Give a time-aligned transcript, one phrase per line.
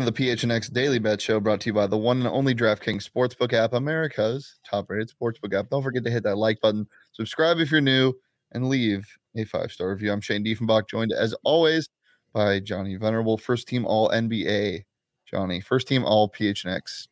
[0.00, 3.08] Into the PHNX Daily Bet Show brought to you by the one and only DraftKings
[3.08, 5.68] Sportsbook app, America's top rated sportsbook app.
[5.68, 8.14] Don't forget to hit that like button, subscribe if you're new,
[8.52, 9.06] and leave
[9.36, 10.10] a five star review.
[10.10, 11.88] I'm Shane Diefenbach, joined as always
[12.32, 14.84] by Johnny Venerable, first team All NBA.
[15.30, 17.08] Johnny, first team All PHNX.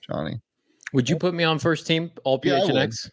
[0.00, 0.40] Johnny,
[0.92, 2.74] Would you put me on first team all Yeah, I would.
[2.74, 3.04] PHNX?
[3.06, 3.10] yeah,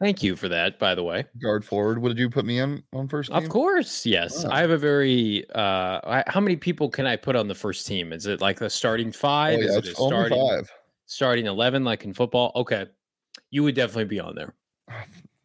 [0.00, 1.24] Thank you for that, by the way.
[1.40, 2.00] guard forward.
[2.02, 3.38] Would you put me on on first team?
[3.38, 4.44] Of course, yes.
[4.44, 4.50] Oh.
[4.50, 7.86] I have a very uh I, how many people can I put on the first
[7.86, 8.12] team?
[8.12, 9.60] Is it like the starting Oh, five?
[9.60, 10.72] Is yeah, it a it's only starting five.
[11.06, 12.52] starting eleven like in football?
[12.56, 12.86] Okay.
[13.50, 14.54] You would definitely be on there.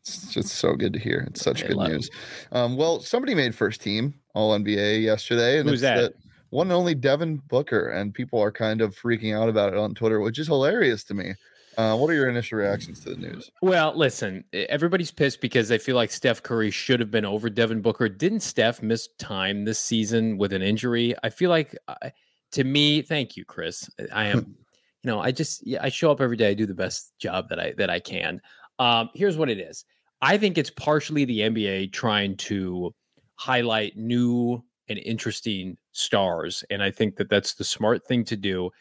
[0.01, 1.25] It's just so good to hear.
[1.29, 1.87] It's such I good it.
[1.89, 2.09] news.
[2.53, 6.13] Um, well, somebody made first team All NBA yesterday, and Who's it's that?
[6.49, 9.93] one and only Devin Booker, and people are kind of freaking out about it on
[9.93, 11.33] Twitter, which is hilarious to me.
[11.77, 13.51] Uh, what are your initial reactions to the news?
[13.61, 17.81] Well, listen, everybody's pissed because they feel like Steph Curry should have been over Devin
[17.81, 18.09] Booker.
[18.09, 21.13] Didn't Steph miss time this season with an injury?
[21.23, 22.09] I feel like, uh,
[22.53, 23.87] to me, thank you, Chris.
[24.11, 24.37] I am,
[25.03, 26.49] you know, I just yeah, I show up every day.
[26.49, 28.41] I do the best job that I that I can.
[28.79, 29.85] Um, here's what it is.
[30.21, 32.93] I think it's partially the NBA trying to
[33.35, 38.71] highlight new and interesting stars, and I think that that's the smart thing to do.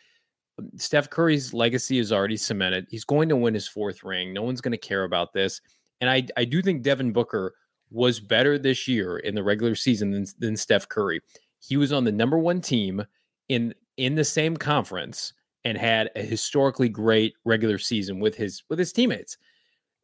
[0.76, 2.86] Steph Curry's legacy is already cemented.
[2.90, 4.32] He's going to win his fourth ring.
[4.32, 5.60] No one's going to care about this.
[6.00, 7.54] And I, I do think Devin Booker
[7.90, 11.20] was better this year in the regular season than, than Steph Curry.
[11.60, 13.04] He was on the number one team
[13.48, 15.32] in in the same conference
[15.64, 19.38] and had a historically great regular season with his with his teammates.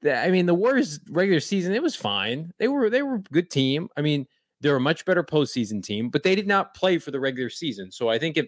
[0.05, 2.53] I mean, the Warriors regular season it was fine.
[2.59, 3.89] They were they were a good team.
[3.97, 4.27] I mean,
[4.61, 7.93] they're a much better postseason team, but they did not play for the regular season.
[7.93, 8.39] So I think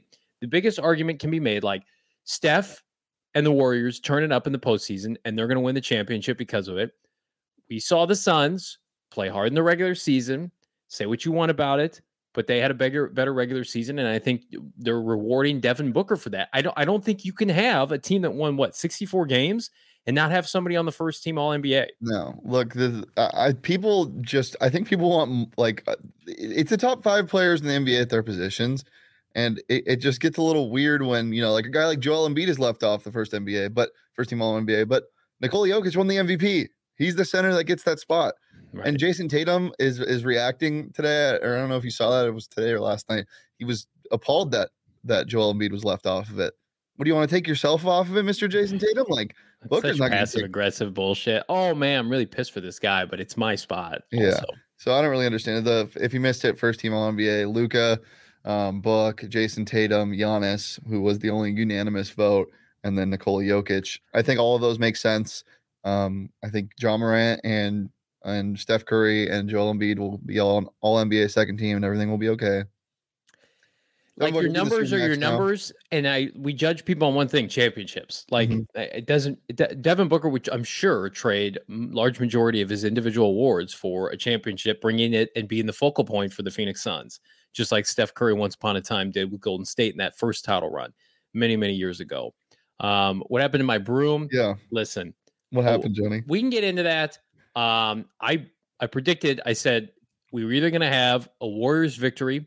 [0.41, 1.83] the biggest argument can be made like
[2.25, 2.83] Steph
[3.35, 5.81] and the Warriors turn it up in the postseason, and they're going to win the
[5.81, 6.93] championship because of it.
[7.69, 8.79] We saw the Suns
[9.11, 10.51] play hard in the regular season.
[10.89, 12.01] Say what you want about it,
[12.35, 14.43] but they had a bigger, better regular season, and I think
[14.79, 16.49] they're rewarding Devin Booker for that.
[16.53, 19.27] I don't, I don't think you can have a team that won what sixty four
[19.27, 19.71] games
[20.07, 21.89] and not have somebody on the first team All NBA.
[22.01, 25.97] No, look, the I, people just I think people want like uh,
[26.27, 28.85] it's the top five players in the NBA at their positions,
[29.35, 32.01] and it, it just gets a little weird when you know like a guy like
[32.01, 35.05] Joel Embiid is left off the first NBA, but first team All NBA, but
[35.41, 36.69] Nikola Jokic won the MVP.
[36.97, 38.35] He's the center that gets that spot,
[38.73, 38.87] Right.
[38.87, 42.27] and Jayson Tatum is is reacting today, or I don't know if you saw that
[42.27, 43.27] it was today or last night.
[43.59, 44.71] He was appalled that
[45.05, 46.55] that Joel Embiid was left off of it.
[46.97, 49.07] What do you want to take yourself off of it, Mister Jayson Tatum?
[49.09, 51.43] Like That's Booker's not passive take- aggressive bullshit.
[51.49, 54.03] Oh man, I'm really pissed for this guy, but it's my spot.
[54.13, 54.27] Yeah.
[54.31, 54.47] also.
[54.77, 55.65] So I don't really understand.
[55.67, 57.99] The if you missed it, first team All NBA, Luka,
[58.45, 62.51] um, Book, Jayson Tatum, Giannis, who was the only unanimous vote,
[62.83, 63.99] and then Nikola Jokic.
[64.13, 65.45] I think all of those make sense.
[65.85, 67.91] Um, I think Ja Morant and
[68.25, 72.11] and Steph Curry and Joel Embiid will be all all NBA second team, and everything
[72.11, 72.65] will be okay.
[74.17, 75.31] like your Booker, do this numbers are your now.
[75.31, 78.65] numbers and i we judge people on one thing championships like Mhm.
[78.77, 83.31] uh, it doesn't De- devin booker which i'm sure trade large majority of his individual
[83.31, 87.19] awards for a championship bringing it and being the focal point for the phoenix suns
[87.55, 90.45] just like steph curry once upon a time did with golden state in that first
[90.45, 90.93] title run
[91.33, 92.35] many many years ago
[92.81, 94.55] um what happened to my broom Yeah.
[94.71, 95.15] listen
[95.51, 96.23] What happened, Johnny?
[96.27, 97.17] we can get into that.
[97.55, 98.47] Um, I
[98.81, 99.41] I predicted.
[99.47, 99.93] I said
[100.33, 102.47] we were either going to have a Warriors victory,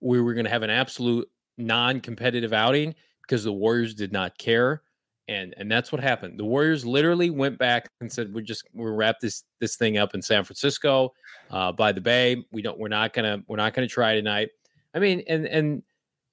[0.00, 4.36] or we were going to have an absolute non-competitive outing because the Warriors did not
[4.38, 4.82] care,
[5.28, 6.38] and and that's what happened.
[6.38, 10.14] The Warriors literally went back and said, "We're just we're wrap this this thing up
[10.14, 11.12] in San Francisco,
[11.50, 12.44] uh, by the Bay.
[12.50, 12.78] We don't.
[12.78, 13.42] We're not gonna.
[13.46, 14.48] We're not gonna try tonight."
[14.94, 15.82] I mean, and and.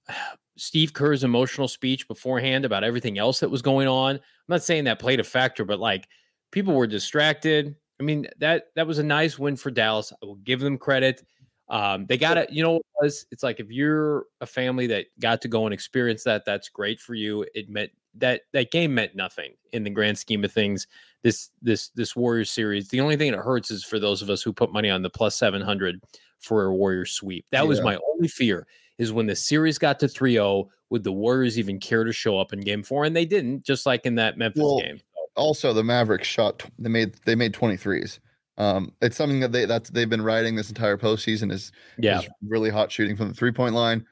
[0.58, 4.16] Steve Kerr's emotional speech beforehand about everything else that was going on.
[4.16, 6.08] I'm not saying that played a factor, but like
[6.50, 7.76] people were distracted.
[8.00, 10.14] I mean that that was a nice win for Dallas.
[10.14, 11.26] I will give them credit.
[11.68, 12.52] Um, they got it.
[12.52, 16.46] You know, it's like if you're a family that got to go and experience that,
[16.46, 17.46] that's great for you.
[17.54, 20.88] It meant that that game meant nothing in the grand scheme of things.
[21.24, 22.90] This this this Warriors series.
[22.90, 25.10] The only thing that hurts is for those of us who put money on the
[25.10, 26.02] plus seven hundred
[26.40, 27.46] for a Warriors sweep.
[27.52, 28.68] That was my only fear
[28.98, 32.54] is when the series got to 3-0, would the Warriors even care to show up
[32.54, 33.04] in game four?
[33.04, 35.02] And they didn't, just like in that Memphis Well, game.
[35.36, 36.64] Also, the Mavericks shot.
[36.80, 38.20] They made they made 23s.
[38.58, 42.20] Um, it's something that they that's they've been riding this entire postseason is Yeah.
[42.20, 44.06] is really hot shooting from the three point line.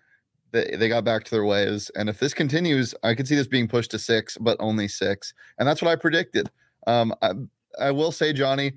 [0.54, 1.92] They, they got back to their ways.
[1.96, 5.34] And if this continues, I could see this being pushed to six, but only six.
[5.58, 6.50] And that's what I predicted.
[6.88, 7.32] Um, I,
[7.80, 8.74] I will say, Johnny,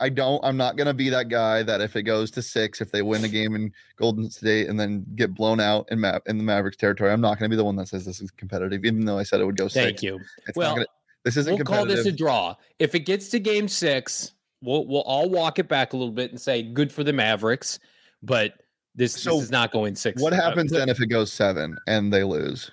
[0.00, 2.80] I don't, I'm not going to be that guy that if it goes to six,
[2.80, 6.20] if they win a game in Golden State and then get blown out in, Ma-
[6.26, 8.30] in the Mavericks territory, I'm not going to be the one that says this is
[8.30, 9.84] competitive, even though I said it would go six.
[9.84, 10.20] Thank you.
[10.46, 10.86] It's Well, gonna,
[11.24, 12.54] this isn't We'll call this a draw.
[12.78, 14.32] If it gets to game six,
[14.62, 17.78] we'll we'll all walk it back a little bit and say good for the Mavericks,
[18.22, 18.54] but
[18.98, 20.20] this, So, this is not going six.
[20.20, 22.70] what uh, happens then if it goes seven and they lose?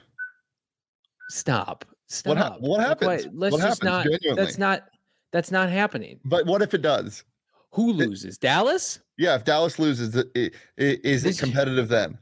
[1.29, 1.85] Stop.
[2.07, 2.27] Stop.
[2.29, 3.27] What hap- what happens?
[3.33, 3.83] Let's What just happens?
[3.83, 4.03] not.
[4.21, 4.43] Genuinely.
[4.43, 4.83] That's not.
[5.31, 6.19] That's not happening.
[6.25, 7.23] But what if it does?
[7.71, 8.37] Who loses?
[8.37, 8.99] Dallas?
[9.17, 12.17] Yeah, if Dallas loses, i- i- i- is it competitive then?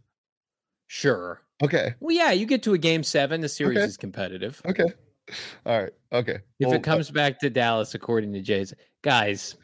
[0.87, 1.41] Sure.
[1.63, 1.93] Okay.
[1.99, 3.85] Well, yeah, you get to a game seven, the series Okay.
[3.85, 4.61] is competitive.
[4.65, 4.91] Okay.
[5.65, 5.93] All right.
[6.11, 6.39] Okay.
[6.59, 8.73] If Well, it comes back to Dallas, according to Jay's
[9.03, 9.55] guys,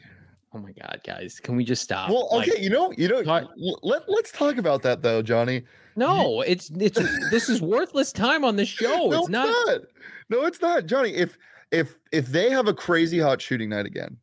[0.52, 2.10] oh my God, guys, can we just stop?
[2.10, 3.50] Well, Like, okay, you know, you know, talk-
[3.82, 5.62] let let's talk about that though, Johnny.
[5.96, 6.98] no, it's it's
[7.30, 9.08] this is worthless time on the show.
[9.08, 9.80] no, it's not.
[10.28, 11.10] No, it's not, Johnny.
[11.14, 11.36] If
[11.70, 14.16] if if they have a crazy hot shooting night again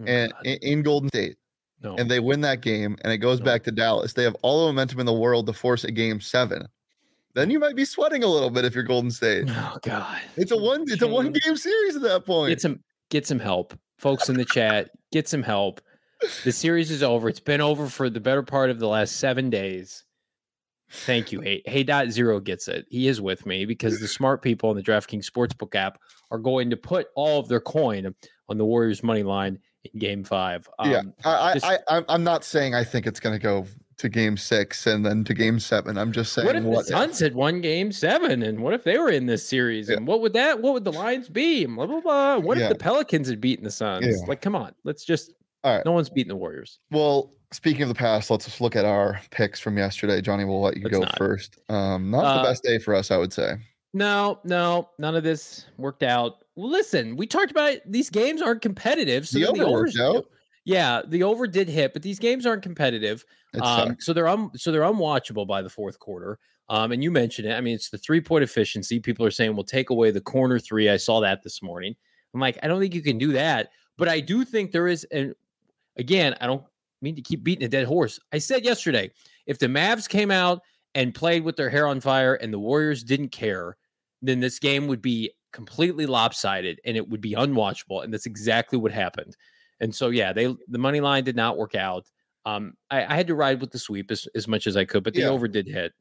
[0.00, 1.36] Oh and in, in Golden State
[1.82, 1.96] no.
[1.96, 3.44] and they win that game and it goes No.
[3.46, 6.20] back to Dallas, they have all the momentum in the world to force a game
[6.20, 6.66] seven.
[7.34, 9.44] Then you might be sweating a little bit if you're Golden State.
[9.48, 10.84] oh God, It's a one.
[10.88, 12.48] It's a one game series at that point.
[12.50, 12.80] Get some
[13.10, 14.90] get some help, folks in the chat.
[15.12, 15.80] Get some help.
[16.44, 17.28] The series is over.
[17.28, 20.04] It's been over for the better part of the last seven days.
[20.90, 21.40] Thank you.
[21.40, 22.86] Hey, hey, dot zero gets it.
[22.88, 25.98] He is with me because the smart people in the DraftKings Sportsbook app
[26.30, 28.14] are going to put all of their coin
[28.48, 29.58] on the Warriors money line
[29.92, 30.66] in Game Five.
[30.84, 33.42] yeah, Um, I, just- I, I, I'm- I'm not saying I think it's going to
[33.42, 33.66] go
[33.98, 35.98] to game six and then to game seven.
[35.98, 38.84] I'm just saying what if what the Suns had won Game Seven, and what if
[38.84, 39.96] they were in this series, Yeah.
[39.96, 40.60] and what would that?
[40.62, 41.64] What would the lines be?
[41.64, 42.38] And blah blah blah.
[42.38, 42.64] What Yeah.
[42.64, 44.06] if the Pelicans had beaten the Suns?
[44.06, 44.26] Yeah.
[44.26, 45.32] Like, come on, let's just.
[45.64, 45.84] All right.
[45.84, 46.78] No one's beating the Warriors.
[46.92, 50.20] Well, speaking of the past, let's just look at our picks from yesterday.
[50.20, 51.18] Johnny, we'll let you Let's go not.
[51.18, 51.58] first.
[51.68, 53.54] Um, not Uh, the best day for us, I would say.
[53.92, 56.44] No, no, none of this worked out.
[56.54, 57.90] Well, listen, we talked about it.
[57.90, 59.26] These games aren't competitive.
[59.26, 60.26] So The over worked out.
[60.68, 63.24] Yeah, the over did hit, but these games aren't competitive.
[63.58, 66.38] Um, so they're un- so they're unwatchable by the fourth quarter.
[66.68, 67.54] Um, and you mentioned it.
[67.54, 69.00] I mean, it's the three point efficiency.
[69.00, 70.90] People are saying we'll take away the corner three.
[70.90, 71.96] I saw that this morning.
[72.34, 73.70] I'm like, I don't think you can do that.
[73.96, 75.34] But I do think there is, and
[75.96, 76.62] again, I don't
[77.00, 78.20] mean to keep beating a dead horse.
[78.34, 79.10] I said yesterday,
[79.46, 80.60] if the Mavs came out
[80.94, 83.78] and played with their hair on fire and the Warriors didn't care,
[84.20, 88.04] then this game would be completely lopsided and it would be unwatchable.
[88.04, 89.34] And that's exactly what happened.
[89.80, 92.06] And so, yeah, they the money line did not work out.
[92.44, 95.04] Um, I, I had to ride with the sweep as, as much as I could,
[95.04, 95.28] but the Yeah.
[95.28, 95.92] over did hit.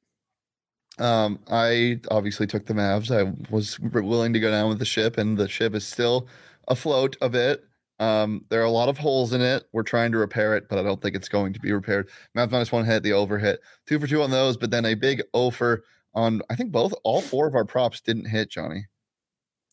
[1.00, 3.12] Um, I obviously took the Mavs.
[3.12, 6.28] I was willing to go down with the ship, and the ship is still
[6.68, 7.64] afloat a bit.
[8.00, 9.66] Um, there are a lot of holes in it.
[9.74, 12.10] We're trying to repair it, but I don't think it's going to be repaired.
[12.36, 14.94] Mavs minus one hit, the over hit, two for two on those, but then a
[14.96, 16.42] big over on.
[16.50, 18.86] I think both, all four of our props didn't hit, Johnny.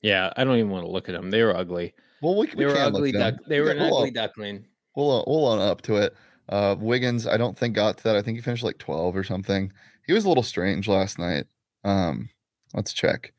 [0.03, 1.31] Yeah, I don't even want to look at them.
[1.31, 1.95] They were ugly.
[2.23, 3.13] Well, we, They we were can ugly.
[3.13, 4.67] Duck, they were Yeah, an we'll ugly duckling.
[4.97, 6.15] We'll own- we'll own up to it.
[6.49, 8.17] Uh, Wiggins, I don't think got to that.
[8.17, 9.73] I think he finished like twelve or something.
[10.07, 11.47] He was a little strange last night.
[11.85, 12.29] Um,
[12.75, 13.33] let's check.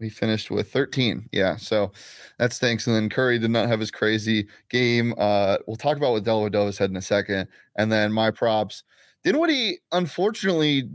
[0.00, 1.28] We finished with 13.
[1.32, 1.92] Yeah, so
[2.38, 2.86] that stinks.
[2.86, 5.14] And then Curry did not have his crazy game.
[5.16, 7.48] Uh, we'll talk about what Dellavedova said in a second.
[7.76, 8.82] And then my props.
[9.22, 10.90] Did what he unfortunately,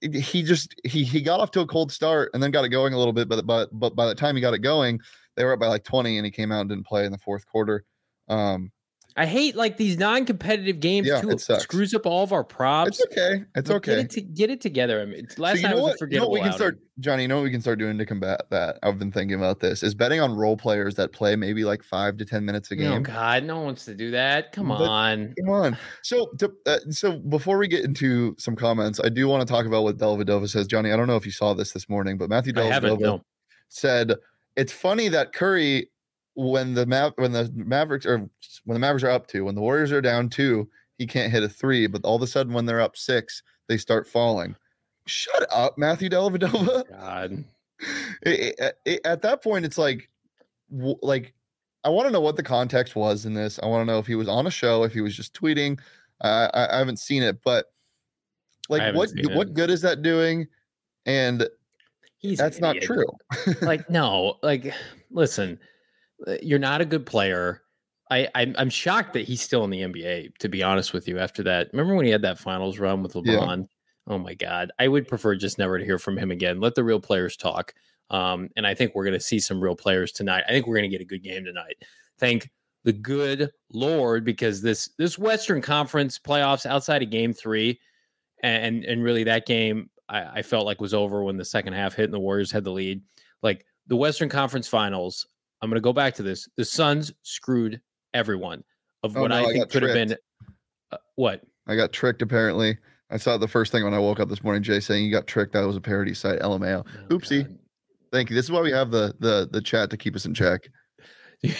[0.00, 2.94] he just he he got off to a cold start and then got it going
[2.94, 3.28] a little bit.
[3.28, 5.00] But but but by the time he got it going,
[5.36, 7.18] they were up by like 20, and he came out and didn't play in the
[7.18, 7.84] fourth quarter.
[8.28, 8.70] Um,
[9.14, 11.28] I hate like these non-competitive games Yeah, too.
[11.28, 11.64] it sucks.
[11.64, 12.98] screws up all of our props.
[12.98, 13.44] it's okay.
[13.54, 13.96] It's Like, okay.
[13.96, 15.02] Get it, to, get it together.
[15.02, 16.10] I mean, last so night was what?
[16.10, 16.78] You know we can start.
[16.98, 17.22] Johnny.
[17.22, 18.78] You know what we can start doing to combat that?
[18.82, 19.82] I've been thinking about this.
[19.82, 22.90] Is betting on role players that play maybe like five to ten minutes a game.
[22.90, 23.00] Oh.
[23.00, 24.50] God, no one wants to do that.
[24.52, 25.34] Come But- on.
[25.40, 25.78] Come on.
[26.02, 29.66] So, to, uh, so before we get into some comments, I do want to talk
[29.66, 30.66] about what Dellavedova says.
[30.66, 33.22] Johnny, I don't know if you saw this this morning, but Matthew I No.
[33.68, 34.14] said
[34.56, 35.88] it's funny that Curry,
[36.34, 38.18] when the Mav- when the Mavericks or
[38.64, 40.68] when the Mavericks are up two, when the Warriors are down two,
[40.98, 43.76] he can't hit a three, but all of a sudden when they're up six, they
[43.76, 44.54] start falling.
[45.06, 46.88] Shut up, Matthew Dellavedova.
[46.90, 47.44] God.
[48.22, 50.08] it, it- it- at that point it's like
[50.70, 51.34] w- like
[51.84, 53.58] I want to know what the context was in this.
[53.60, 55.80] I want to know if he was on a show, if he was just tweeting.
[56.20, 57.66] Uh, I, I haven't seen it, but
[58.68, 60.46] like, what what good is that doing?
[61.06, 61.48] And
[62.22, 63.06] He's that's not true.
[63.62, 64.72] like, no, like,
[65.10, 65.58] listen,
[66.26, 67.62] uh, you're not a good player.
[68.10, 70.36] I, I'm, I'm shocked that he's still in the NBA.
[70.38, 73.14] To be honest with you, after that, remember when he had that finals run with
[73.14, 73.58] LeBron?
[73.58, 73.64] Yeah.
[74.06, 76.60] Oh my God, I would prefer just never to hear from him again.
[76.60, 77.72] Let the real players talk.
[78.10, 80.44] Um, and I think we're going to see some real players tonight.
[80.46, 81.76] I think we're going to get a good game tonight.
[82.18, 82.50] Thank
[82.84, 87.80] the good Lord because this this Western Conference playoffs outside of Game Three,
[88.42, 91.94] and and really that game I, I felt like was over when the second half
[91.94, 93.00] hit and the Warriors had the lead.
[93.42, 95.26] Like the Western Conference Finals,
[95.60, 96.48] I'm going to go back to this.
[96.56, 97.80] The Suns screwed
[98.14, 98.62] everyone
[99.02, 100.16] of oh, what no, I think I could have been.
[100.92, 102.78] Uh, what I got tricked apparently.
[103.10, 104.62] I saw the first thing when I woke up this morning.
[104.62, 105.52] Jay saying you got tricked.
[105.52, 106.40] That was a parody site.
[106.40, 106.86] LMAO.
[106.86, 107.46] Oh, Oopsie.
[107.46, 107.58] God.
[108.10, 108.36] Thank you.
[108.36, 110.60] This is why we have the the the chat to keep us in check.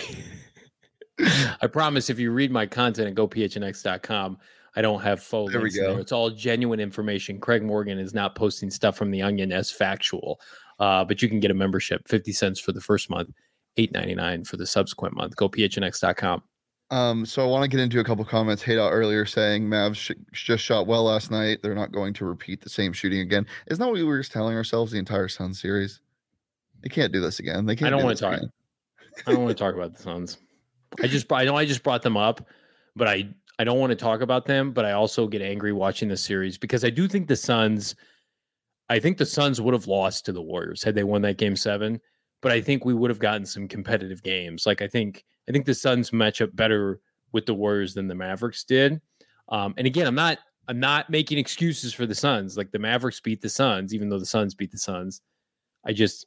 [1.60, 4.38] I promise if you read my content at gophnx.com,
[4.74, 5.98] I don't have faux there links there.
[5.98, 7.38] It's all genuine information.
[7.38, 10.40] Craig Morgan is not posting stuff from the Onion as factual.
[10.78, 13.30] Uh, but you can get a membership, 50 cents for the first month,
[13.78, 15.36] 8.99 for the subsequent month.
[15.36, 16.42] Go phnx.com.
[16.90, 18.68] Um, so I want to get into a couple comments.
[18.68, 21.60] Out earlier saying Mavs sh- just shot well last night.
[21.62, 23.46] They're not going to repeat the same shooting again.
[23.66, 26.00] Isn't that what we were just telling ourselves the entire Sun series?
[26.82, 27.64] They can't do this again.
[27.64, 27.86] They can't.
[27.86, 28.34] I don't do want to talk.
[28.34, 28.52] Again.
[29.26, 30.36] I don't want to talk about the Suns.
[31.02, 32.46] I just I know I just brought them up,
[32.94, 34.72] but I I don't want to talk about them.
[34.72, 37.94] But I also get angry watching the series because I do think the Suns.
[38.88, 41.56] I think the Suns would have lost to the Warriors had they won that game
[41.56, 42.00] seven.
[42.40, 44.66] But I think we would have gotten some competitive games.
[44.66, 47.00] Like I think I think the Suns match up better
[47.32, 49.00] with the Warriors than the Mavericks did.
[49.48, 52.56] Um, and again, I'm not I'm not making excuses for the Suns.
[52.56, 55.20] Like the Mavericks beat the Suns, even though the Suns beat the Suns.
[55.84, 56.26] I just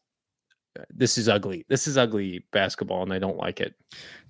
[0.90, 1.66] this is ugly.
[1.70, 3.76] This is ugly basketball, and I don't like it.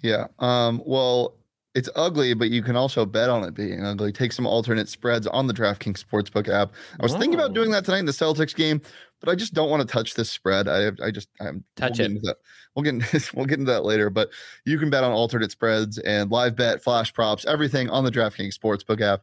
[0.02, 0.28] Yeah.
[0.40, 0.82] Um.
[0.86, 1.38] Well,
[1.76, 4.12] it's ugly, but you can also bet on it being ugly.
[4.12, 6.74] Take some alternate spreads on the DraftKings Sportsbook app.
[7.00, 8.82] I was thinking about doing that tonight in the Celtics game,
[9.20, 10.68] but I just don't want to touch this spread.
[10.68, 12.38] I I just I'm touch we'll it.
[12.76, 14.10] We'll get we'll get into that later.
[14.10, 14.30] But
[14.66, 18.58] you can bet on alternate spreads and live bet, flash props, everything on the DraftKings
[18.58, 19.22] Sportsbook app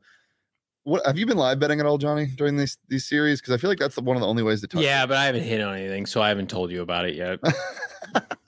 [0.85, 3.41] what have you been live betting at all, Johnny, during these these series?
[3.41, 4.83] Because I feel like that's one of the only ways to touch.
[4.83, 5.07] Yeah, it.
[5.07, 7.39] but I haven't hit on anything, so I haven't told you about it yet.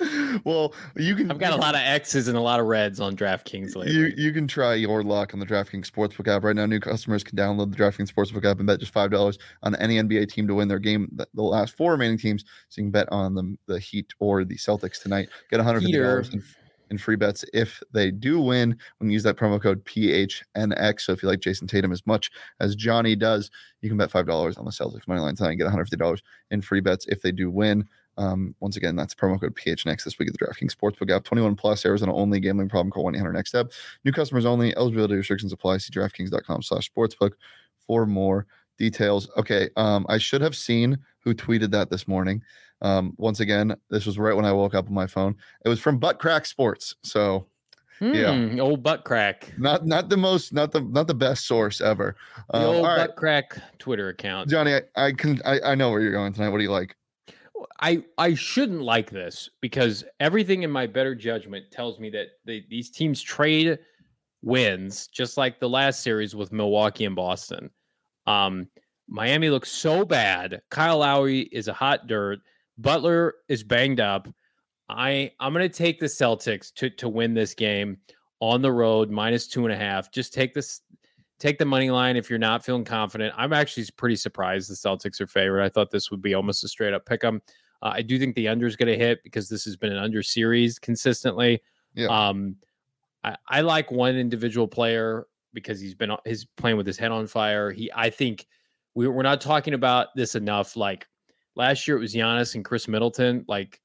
[0.44, 1.30] well, you can.
[1.30, 3.92] I've got a lot of X's and a lot of reds on DraftKings lately.
[3.92, 6.66] You you can try your luck on the DraftKings Sportsbook app right now.
[6.66, 9.96] New customers can download the DraftKings Sportsbook app and bet just five dollars on any
[10.00, 11.08] NBA team to win their game.
[11.34, 14.56] The last four remaining teams, so you can bet on the the Heat or the
[14.56, 15.28] Celtics tonight.
[15.50, 16.30] Get one hundred fifty dollars
[16.90, 21.00] in free bets if they do win when you use that promo code PHNX.
[21.00, 23.50] So if you like Jayson Tatum as much as Johnny does,
[23.80, 26.80] you can bet $5 on the Celtics money line tonight and get $150 in free
[26.80, 27.86] bets if they do win.
[28.18, 31.24] Um, once again, that's promo code PHNX this week at the DraftKings Sportsbook app.
[31.24, 32.40] 21 plus, Arizona only.
[32.40, 33.72] Gambling problem, call 1-800-NEXT STEP.
[34.04, 34.76] New customers only.
[34.76, 35.78] Eligibility restrictions apply.
[35.78, 37.32] See DraftKings.com slash sportsbook
[37.86, 38.46] for more
[38.76, 39.30] details.
[39.36, 42.42] Okay, um, I should have seen who tweeted that this morning.
[42.82, 45.36] Um, once again, this was right when I woke up on my phone.
[45.64, 46.94] It was from Butt Crack Sports.
[47.02, 47.46] So
[48.00, 49.52] yeah, hmm, old butt crack.
[49.58, 52.16] Not not the most not the not the best source ever.
[52.50, 53.16] The um, old butt right.
[53.16, 54.48] crack Twitter account.
[54.48, 56.50] Johnny, I, I can I, I know where you're going tonight.
[56.50, 56.96] What do you like?
[57.80, 62.64] I I shouldn't like this because everything in my better judgment tells me that the,
[62.68, 63.78] these teams trade
[64.42, 67.70] wins just like the last series with Milwaukee and Boston.
[68.26, 68.68] Um,
[69.08, 70.60] Miami looks so bad.
[70.70, 72.40] Kyle Lowry is a hot dirt.
[72.76, 74.28] Butler is banged up.
[74.88, 77.98] I I'm gonna take the Celtics to to win this game
[78.40, 80.12] on the road minus two and a half.
[80.12, 80.82] Just take this
[81.38, 83.34] take the money line if you're not feeling confident.
[83.36, 85.62] I'm actually pretty surprised the Celtics are favored.
[85.62, 87.40] I thought this would be almost a straight up pick 'em.
[87.82, 89.98] Uh, I do think the under is going to hit because this has been an
[89.98, 91.62] under series consistently.
[91.94, 92.06] Yeah.
[92.06, 92.56] Um,
[93.22, 97.26] I, I like one individual player because he's been he's playing with his head on
[97.26, 97.70] fire.
[97.70, 98.46] He I think
[98.94, 100.76] we, we're not talking about this enough.
[100.76, 101.06] Like
[101.58, 103.44] Last year it was Giannis and Khris Middleton.
[103.48, 103.80] Like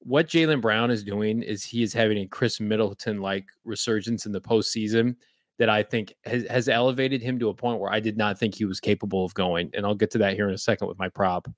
[0.00, 4.32] what Jaylen Brown is doing is he is having a Khris Middleton like resurgence in
[4.32, 5.14] the postseason
[5.58, 8.54] that I think has, has elevated him to a point where I did not think
[8.54, 9.70] he was capable of going.
[9.74, 11.48] And I'll get to that here in a second with my prop.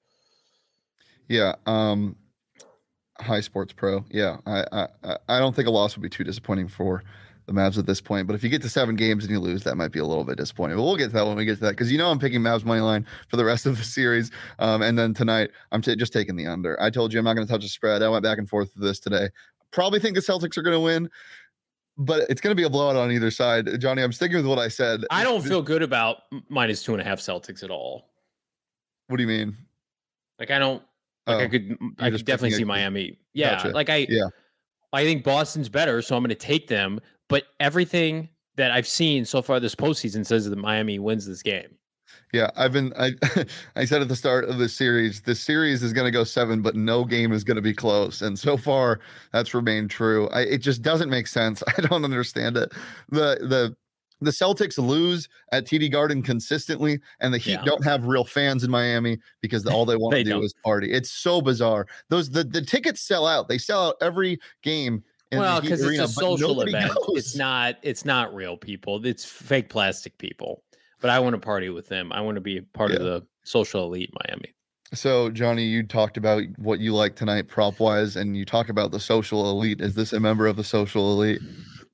[1.28, 1.54] Yeah.
[1.66, 2.16] Um,
[3.20, 4.04] high sports pro.
[4.10, 4.38] Yeah.
[4.46, 7.02] I, I, I don't think a loss would be too disappointing for
[7.46, 8.26] the Mavs at this point.
[8.26, 10.24] But if you get to seven games and you lose, that might be a little
[10.24, 10.76] bit disappointing.
[10.76, 12.40] But we'll get to that when we get to that because you know I'm picking
[12.40, 14.30] Mavs money line for the rest of the series.
[14.58, 16.80] Um, and then tonight I'm t- just taking the under.
[16.80, 18.02] I told you I'm not going to touch the spread.
[18.02, 19.28] I went back and forth with this today.
[19.70, 21.10] Probably think the Celtics are going to win.
[21.96, 23.68] But it's going to be a blowout on either side.
[23.80, 25.04] Johnny, I'm sticking with what I said.
[25.10, 28.10] I don't feel good about minus two and a half Celtics at all.
[29.06, 29.56] What do you mean?
[30.38, 30.82] Like I don't
[31.26, 33.18] like oh, I could I could definitely see Miami.
[33.32, 33.56] Yeah.
[33.56, 33.68] Gotcha.
[33.68, 34.26] Like I yeah
[34.94, 37.00] I think Boston's better, so I'm going to take them.
[37.28, 41.76] But everything that I've seen so far this postseason says that Miami wins this game.
[42.34, 43.12] Yeah, I've been I
[43.76, 46.62] I said at the start of the series, the series is going to go 7
[46.62, 48.98] but no game is going to be close and so far
[49.32, 50.28] that's remained true.
[50.30, 51.62] I, it just doesn't make sense.
[51.78, 52.72] I don't understand it.
[53.08, 53.76] The the
[54.20, 57.64] the Celtics lose at TD Garden consistently, and the Heat yeah.
[57.64, 60.44] don't have real fans in Miami because all they want to do don't.
[60.44, 60.90] is party.
[60.90, 61.86] It's so bizarre.
[62.08, 63.48] Those the, the tickets sell out.
[63.48, 65.04] They sell out every game.
[65.30, 66.94] well, because it's a social event.
[66.94, 67.16] Goes.
[67.16, 67.76] It's not.
[67.82, 69.04] It's not real people.
[69.06, 70.63] It's fake plastic people.
[71.04, 72.10] But I want to party with them.
[72.14, 72.96] I want to be part yeah.
[72.96, 74.54] of the social elite Miami.
[74.94, 78.90] So, Johnny, you talked about what you like tonight, prop wise, and you talk about
[78.90, 79.82] the social elite.
[79.82, 81.42] Is this a member of the social elite?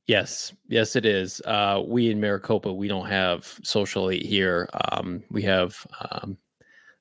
[0.06, 1.42] Yes, yes, it is.
[1.44, 4.68] Uh, we in Maricopa, we don't have social elite here.
[4.92, 5.84] Um, we have.
[6.12, 6.38] Um,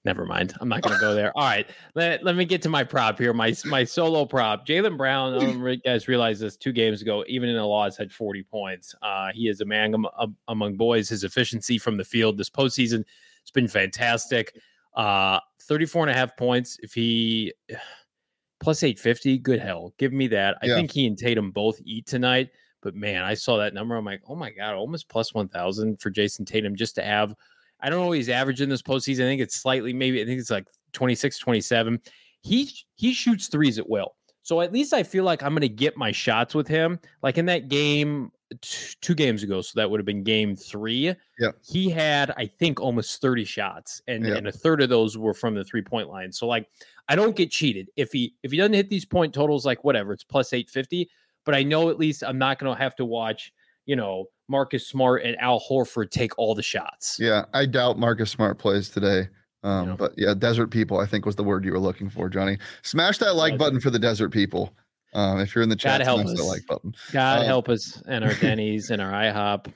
[0.09, 0.55] never mind.
[0.59, 1.31] I'm not going to go there.
[1.37, 3.31] All right, let, let me get to my prop here.
[3.31, 4.65] My my solo prop.
[4.65, 5.35] Jaylen Brown.
[5.35, 6.57] I don't know you guys realize this.
[6.57, 8.95] Two games ago, even in a loss, had 40 points.
[9.03, 11.07] Uh, he is a man am, among boys.
[11.07, 13.03] His efficiency from the field this postseason
[13.43, 14.57] has been fantastic.
[14.95, 16.79] Uh, 34 and a half points.
[16.81, 17.53] If he
[18.59, 20.57] plus 850, good hell, give me that.
[20.63, 20.75] I yeah.
[20.75, 22.49] think he and Tatum both eat tonight.
[22.81, 23.95] But man, I saw that number.
[23.95, 27.35] I'm like, oh my God, almost plus 1,000 for Jayson Tatum just to have.
[27.81, 29.21] I don't know what he's averaging this postseason.
[29.21, 31.99] I think it's slightly, maybe, I think it's like 26, 27.
[32.41, 34.15] He, he shoots threes at will.
[34.41, 36.99] So at least I feel like I'm going to get my shots with him.
[37.21, 38.31] Like in that game
[38.61, 41.13] t- two games ago, so that would have been game three.
[41.39, 45.35] Yeah, he had I think almost 30 shots, and and a third of those were
[45.35, 46.31] from the three point line.
[46.31, 46.67] So like
[47.09, 50.13] I don't get cheated if he if he doesn't hit these point totals, like whatever,
[50.13, 51.09] it's plus 850
[51.45, 53.51] but I know at least I'm not going to have to watch,
[53.85, 57.17] you know, Marcus Smart and Al Horford take all the shots.
[57.19, 59.27] Yeah, I doubt Marcus Smart plays today.
[59.63, 62.57] Um, But yeah, desert people, I think was the word you were looking for, Johnny.
[62.81, 64.73] Smash that like button for the desert people.
[65.13, 66.95] Um, if you're in the chat, God smash that like button.
[67.11, 69.71] God um, help us and our Denny's and our IHOP.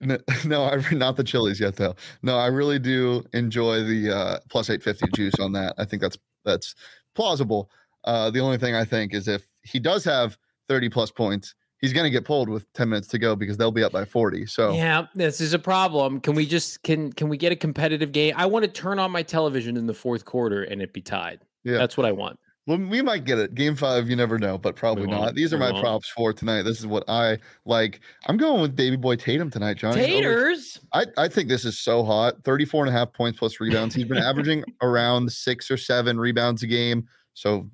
[0.00, 1.94] No, no, I not the chilies yet though.
[2.22, 5.74] No, I really do enjoy the uh, plus 850 juice on that.
[5.78, 6.74] I think that's that's
[7.14, 7.70] plausible.
[8.04, 10.36] Uh, the only thing I think is if he does have
[10.68, 13.70] 30 plus points, he's going to get pulled with 10 minutes to go because they'll
[13.70, 14.46] be up by 40.
[14.46, 16.20] So yeah, this is a problem.
[16.20, 18.32] Can we just can can we get a competitive game?
[18.38, 21.40] I want to turn on my television in the fourth quarter and it be tied.
[21.64, 22.38] Yeah, that's what I want.
[22.64, 23.56] Well, we might get it.
[23.56, 25.34] Game five, you never know, but probably not.
[25.34, 26.62] These are my props for tonight.
[26.62, 27.98] This is what I like.
[28.28, 30.06] I'm going with baby boy Tatum tonight, Johnny.
[30.06, 30.78] Taters.
[30.92, 32.36] I, I think this is so hot.
[32.44, 33.96] 34 and a half points plus rebounds.
[33.96, 37.08] He's been averaging around six or seven rebounds a game.
[37.34, 37.68] So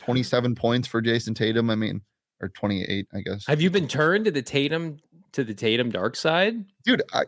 [0.00, 1.70] 27 points for Jayson Tatum.
[1.70, 2.02] I mean,
[2.44, 3.46] or 28, I guess.
[3.46, 4.98] Have you been turned to the Tatum
[5.32, 6.64] to the Tatum dark side?
[6.84, 7.24] Dude, I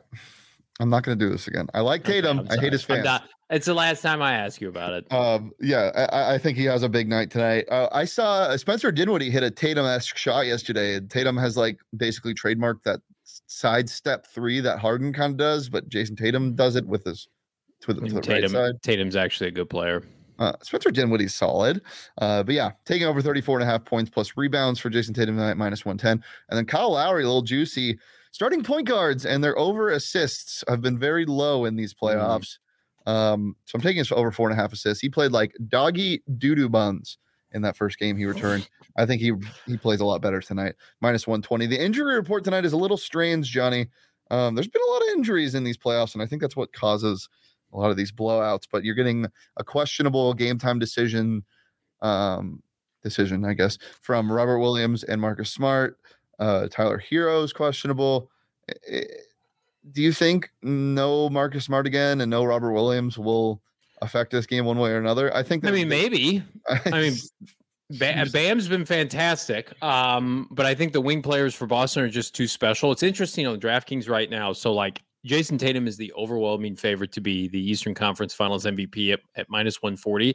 [0.78, 1.68] I'm not to do this again.
[1.74, 2.40] I like Tatum.
[2.40, 3.04] Okay, I hate his fans.
[3.04, 5.10] Not, it's the last time I ask you about it.
[5.10, 7.64] Um, yeah, I, I think he has a big night tonight.
[7.70, 10.96] Uh, I saw uh, Spencer Dinwiddie hit a Tatum-esque shot yesterday.
[10.96, 13.00] And Tatum has like basically trademarked that
[13.46, 17.28] sidestep three that Harden kind of does, but Jayson Tatum does it with his
[17.86, 18.82] with, with the Tatum, right side.
[18.82, 20.02] Tatum's actually a good player.
[20.38, 21.80] Uh, Spencer Dinwiddie's solid.
[22.18, 25.36] Uh, but yeah, taking over 34 and a half points plus rebounds for Jayson Tatum
[25.36, 26.22] tonight, minus 110.
[26.48, 27.98] And then Kyle Lowry, a little juicy.
[28.32, 32.18] Starting point guards and their over assists have been very low in these mm-hmm.
[32.18, 32.58] playoffs.
[33.06, 33.12] Mm.
[33.12, 35.00] Um, so I'm taking his over four and a half assists.
[35.00, 37.18] He played like doggy doo doo buns
[37.52, 38.68] in that first game he returned.
[38.98, 39.32] I think he
[39.66, 40.74] he plays a lot better tonight.
[41.00, 41.66] Minus 120.
[41.66, 43.86] The injury report tonight is a little strange, Johnny.
[44.30, 46.72] Um, there's been a lot of injuries in these playoffs, and I think that's what
[46.72, 47.28] causes
[47.72, 49.26] a lot of these blowouts, but you're getting
[49.56, 51.44] a questionable game time decision
[52.02, 52.62] um,
[53.02, 55.98] decision, I guess, from Robert Williams and Marcus Smart.
[56.38, 58.30] Uh, Tyler Herro's questionable.
[59.92, 63.62] Do you think no Marcus Smart again and no Robert Williams will
[64.02, 65.34] affect this game one way or another?
[65.34, 65.64] I think.
[65.64, 66.42] I mean, maybe.
[66.68, 67.14] I mean,
[68.32, 72.48] Bam's been fantastic, um, but I think the wing players for Boston are just too
[72.48, 72.90] special.
[72.90, 74.52] It's interesting on DraftKings right now.
[74.52, 79.12] So, like, Jayson Tatum is the overwhelming favorite to be the Eastern Conference Finals MVP
[79.12, 80.34] at, at minus 140.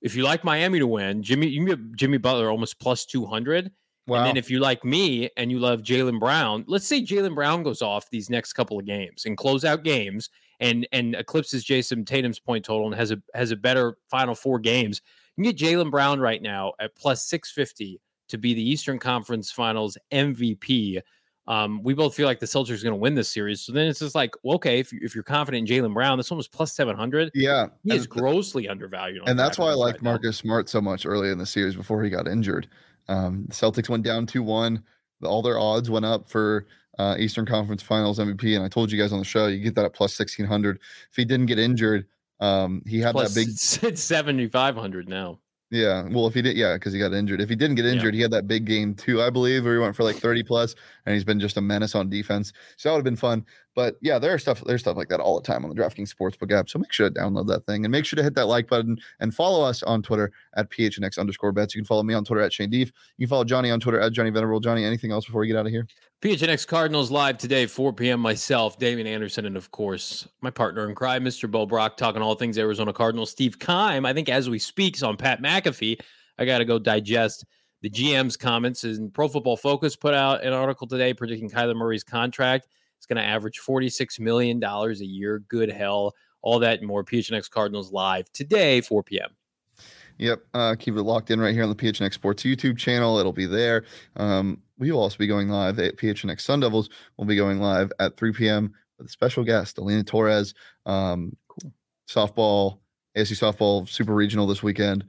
[0.00, 3.70] If you like Miami to win, Jimmy, you can get Jimmy Butler almost plus 200.
[4.06, 4.18] Wow.
[4.18, 7.62] And then if you like me and you love Jaylen Brown, let's say Jaylen Brown
[7.62, 12.06] goes off these next couple of games and close out games and and eclipses Jayson
[12.06, 15.02] Tatum's point total and has a has a better final four games.
[15.36, 19.50] You can get Jaylen Brown right now at plus 650 to be the Eastern Conference
[19.50, 21.00] Finals MVP.
[21.48, 23.62] Um, we both feel like the Celtics are going to win this series.
[23.62, 26.18] So then it's just like, well, okay, if, you, if you're confident in Jaylen Brown,
[26.18, 27.30] this one was plus 700.
[27.34, 27.68] Yeah.
[27.84, 29.26] He is grossly undervalued.
[29.26, 30.48] And that's why I like right Marcus now.
[30.48, 32.68] Smart so much early in the series before he got injured.
[33.08, 34.82] Um, the Celtics went down 2 1.
[35.24, 36.66] All their odds went up for
[36.98, 38.54] uh, Eastern Conference Finals MVP.
[38.54, 40.78] And I told you guys on the show, you get that at plus 1600.
[41.10, 42.06] If he didn't get injured,
[42.40, 43.48] um, he had plus, that big.
[43.90, 45.38] It's 7,500 now.
[45.70, 46.08] Yeah.
[46.10, 47.42] Well, if he did, yeah, because he got injured.
[47.42, 48.18] If he didn't get injured, yeah.
[48.18, 50.74] he had that big game too, I believe, where he went for like 30 plus,
[51.04, 52.52] and he's been just a menace on defense.
[52.76, 53.44] So that would have been fun.
[53.74, 56.52] But yeah, there's stuff, there's stuff like that all the time on the DraftKings Sportsbook
[56.52, 56.68] app.
[56.68, 58.96] So make sure to download that thing and make sure to hit that like button
[59.20, 61.74] and follow us on Twitter at PHNX underscore bets.
[61.74, 62.90] You can follow me on Twitter at Shane Deef.
[63.18, 64.58] You can follow Johnny on Twitter at Johnny Venerable.
[64.58, 65.86] Johnny, anything else before we get out of here?
[66.20, 68.18] PHNX Cardinals live today, 4 p.m.
[68.18, 71.48] Myself, Damian Anderson, and of course, my partner in crime, Mr.
[71.48, 73.30] Bo Brack, talking all things Arizona Cardinals.
[73.30, 76.00] Steve Keim, I think as we speak, is on Pat McAfee.
[76.38, 77.44] I got to go digest
[77.82, 78.84] the GM's comments.
[78.84, 83.16] And Pro Football Focus put out an article today predicting Kyler Murray's contract It's going
[83.16, 85.40] to average $46 million a year.
[85.48, 86.14] Good hell.
[86.42, 87.04] All that and more.
[87.04, 89.30] PHNX Cardinals live today, 4 p.m.
[90.18, 90.42] Yep.
[90.52, 93.18] Uh, keep it locked in right here on the PHNX Sports YouTube channel.
[93.18, 93.84] It'll be there.
[94.16, 96.88] Um, we will also be going live at PHNX Sun Devils.
[97.16, 98.72] We'll be going live at 3 p.m.
[98.98, 100.54] with a special guest, Alina Torres.
[100.86, 101.72] Um, cool.
[102.08, 102.78] Softball,
[103.16, 105.04] ASU softball super regional this weekend.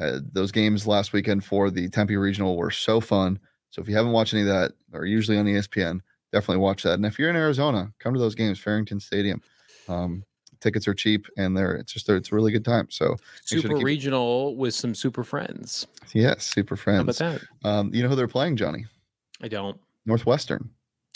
[0.00, 3.38] Uh, those games last weekend for the Tempe regional were so fun.
[3.70, 6.00] So if you haven't watched any of that, they're usually on ESPN.
[6.32, 6.94] Definitely watch that.
[6.94, 9.42] And if you're in Arizona, come to those games, Farrington Stadium.
[9.88, 10.24] Um,
[10.62, 12.86] tickets are cheap and they're it's just it's a really good time.
[12.90, 15.86] So super sure regional with some super friends.
[16.14, 17.18] Yes, super friends.
[17.18, 17.68] How about that?
[17.68, 18.86] Um, you know who they're playing, Johnny?
[19.42, 19.78] I don't.
[20.06, 20.70] Northwestern.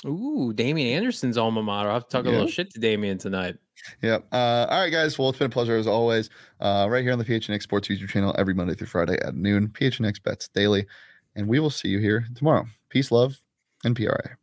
[0.05, 1.89] Ooh, Damian Anderson's alma mater.
[1.89, 2.33] I'll have to talk yeah.
[2.33, 3.57] a little shit to Damian tonight.
[4.03, 4.27] Yep.
[4.33, 5.19] Uh, all right, guys.
[5.19, 6.31] Well, it's been a pleasure as always.
[6.61, 9.69] Uh, right here on the PHNX Sports YouTube channel every Monday through Friday at noon.
[9.69, 10.87] PHNX Bets Daily.
[11.35, 12.67] And we will see you here tomorrow.
[12.89, 13.39] Peace, love,
[13.85, 14.37] and PRA.